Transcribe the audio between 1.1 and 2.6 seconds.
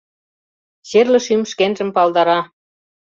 шӱм шкенжым палдара.